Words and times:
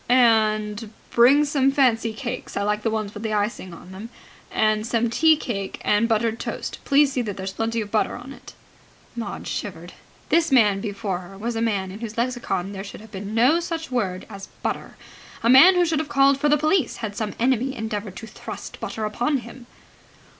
"And 0.09 0.91
bring 1.11 1.45
some 1.45 1.71
fancy 1.71 2.11
cakes 2.11 2.57
I 2.57 2.63
like 2.63 2.81
the 2.81 2.89
ones 2.89 3.13
with 3.13 3.23
icing 3.23 3.71
on 3.71 3.91
them 3.91 4.09
and 4.51 4.83
some 4.87 5.11
tea 5.11 5.37
cake 5.37 5.79
and 5.85 6.09
buttered 6.09 6.39
toast. 6.39 6.79
Please 6.85 7.11
see 7.11 7.21
there's 7.21 7.53
plenty 7.53 7.81
of 7.81 7.91
butter 7.91 8.15
on 8.15 8.33
it." 8.33 8.55
Maud 9.15 9.47
shivered. 9.47 9.93
This 10.29 10.51
man 10.51 10.81
before 10.81 11.19
her 11.19 11.37
was 11.37 11.55
a 11.55 11.61
man 11.61 11.91
in 11.91 11.99
whose 11.99 12.17
lexicon 12.17 12.71
there 12.71 12.83
should 12.83 13.01
have 13.01 13.11
been 13.11 13.35
no 13.35 13.59
such 13.59 13.91
word 13.91 14.25
as 14.27 14.47
butter, 14.63 14.97
a 15.43 15.49
man 15.51 15.75
who 15.75 15.85
should 15.85 15.99
have 15.99 16.09
called 16.09 16.39
for 16.39 16.49
the 16.49 16.57
police 16.57 16.95
had 17.05 17.15
some 17.15 17.35
enemy 17.37 17.75
endeavoured 17.75 18.15
to 18.15 18.25
thrust 18.25 18.79
butter 18.79 19.05
upon 19.05 19.37
him. 19.45 19.67